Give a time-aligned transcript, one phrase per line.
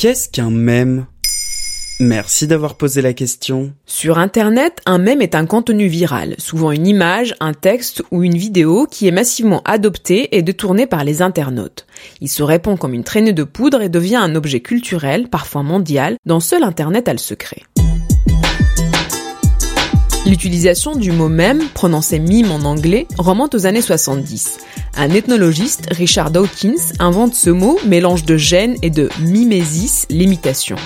[0.00, 1.04] Qu'est-ce qu'un mème?
[2.00, 3.74] Merci d'avoir posé la question.
[3.84, 8.38] Sur Internet, un mème est un contenu viral, souvent une image, un texte ou une
[8.38, 11.86] vidéo qui est massivement adopté et détourné par les internautes.
[12.22, 16.16] Il se répand comme une traînée de poudre et devient un objet culturel, parfois mondial,
[16.24, 17.60] dont seul Internet a le secret.
[20.30, 24.58] L'utilisation du mot mème, prononcé mime en anglais, remonte aux années 70.
[24.96, 30.76] Un ethnologiste, Richard Dawkins, invente ce mot, mélange de gêne et de mimésis, l'imitation.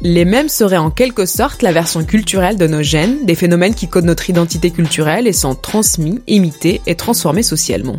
[0.00, 3.88] Les mèmes seraient en quelque sorte la version culturelle de nos gènes, des phénomènes qui
[3.88, 7.98] codent notre identité culturelle et sont transmis, imités et transformés socialement.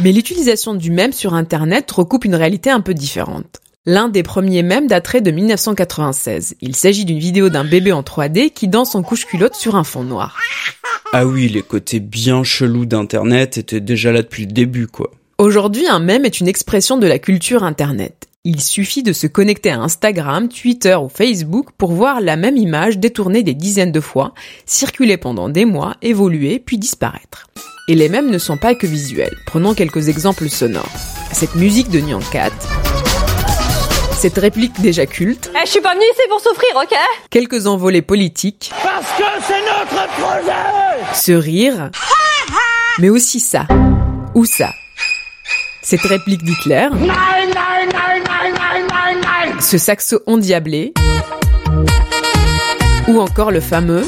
[0.00, 3.60] Mais l'utilisation du mème sur Internet recoupe une réalité un peu différente.
[3.88, 6.56] L'un des premiers mèmes daterait de 1996.
[6.60, 10.02] Il s'agit d'une vidéo d'un bébé en 3D qui danse en couche-culotte sur un fond
[10.02, 10.36] noir.
[11.12, 15.12] Ah oui, les côtés bien chelous d'Internet étaient déjà là depuis le début, quoi.
[15.38, 18.26] Aujourd'hui, un mème est une expression de la culture Internet.
[18.42, 22.98] Il suffit de se connecter à Instagram, Twitter ou Facebook pour voir la même image
[22.98, 27.46] détournée des dizaines de fois, circuler pendant des mois, évoluer, puis disparaître.
[27.86, 29.36] Et les mèmes ne sont pas que visuels.
[29.46, 30.90] Prenons quelques exemples sonores.
[31.30, 32.50] Cette musique de Nyan Cat,
[34.16, 35.50] cette réplique déjà culte.
[35.54, 36.96] Eh, je suis pas venue ici pour souffrir, ok
[37.30, 38.72] Quelques envolées politiques.
[38.82, 41.90] Parce que c'est notre projet Ce rire.
[42.98, 43.66] mais aussi ça.
[44.34, 44.70] Ou ça.
[45.82, 46.88] Cette réplique d'Hitler.
[49.60, 50.92] Ce saxo endiablé.
[53.08, 54.04] Ou encore le fameux.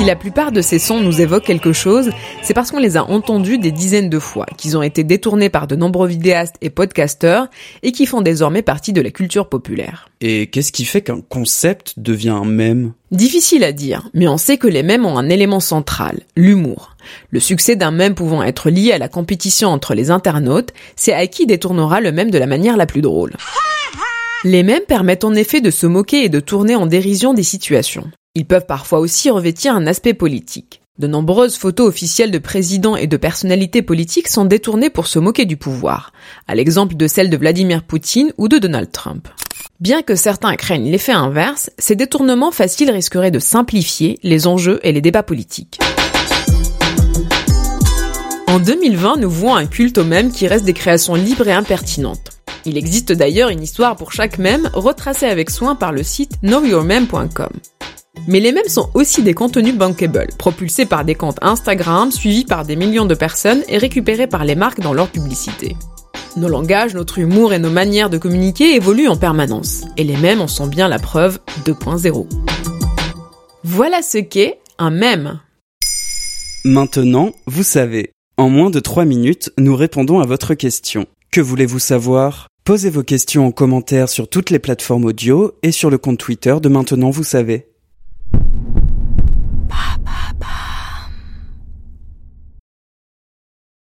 [0.00, 2.08] Si la plupart de ces sons nous évoquent quelque chose,
[2.40, 5.66] c'est parce qu'on les a entendus des dizaines de fois, qu'ils ont été détournés par
[5.66, 7.48] de nombreux vidéastes et podcasteurs,
[7.82, 10.08] et qui font désormais partie de la culture populaire.
[10.22, 12.94] Et qu'est-ce qui fait qu'un concept devient un mème?
[13.10, 16.96] Difficile à dire, mais on sait que les mèmes ont un élément central, l'humour.
[17.28, 21.26] Le succès d'un mème pouvant être lié à la compétition entre les internautes, c'est à
[21.26, 23.36] qui détournera le mème de la manière la plus drôle.
[24.44, 28.10] Les mèmes permettent en effet de se moquer et de tourner en dérision des situations.
[28.36, 30.82] Ils peuvent parfois aussi revêtir un aspect politique.
[31.00, 35.46] De nombreuses photos officielles de présidents et de personnalités politiques sont détournées pour se moquer
[35.46, 36.12] du pouvoir,
[36.46, 39.26] à l'exemple de celles de Vladimir Poutine ou de Donald Trump.
[39.80, 44.92] Bien que certains craignent l'effet inverse, ces détournements faciles risqueraient de simplifier les enjeux et
[44.92, 45.80] les débats politiques.
[48.46, 52.30] En 2020, nous voyons un culte au mème qui reste des créations libres et impertinentes.
[52.64, 57.50] Il existe d'ailleurs une histoire pour chaque mème retracée avec soin par le site knowyourmeme.com.
[58.26, 62.64] Mais les mèmes sont aussi des contenus bankable, propulsés par des comptes Instagram, suivis par
[62.64, 65.76] des millions de personnes et récupérés par les marques dans leur publicité.
[66.36, 70.40] Nos langages, notre humour et nos manières de communiquer évoluent en permanence, et les mèmes
[70.40, 72.26] en sont bien la preuve 2.0.
[73.64, 75.40] Voilà ce qu'est un mème.
[76.64, 78.12] Maintenant, vous savez.
[78.36, 81.06] En moins de 3 minutes, nous répondons à votre question.
[81.30, 82.48] Que voulez-vous savoir?
[82.64, 86.56] Posez vos questions en commentaire sur toutes les plateformes audio et sur le compte Twitter
[86.60, 87.69] de Maintenant, vous savez.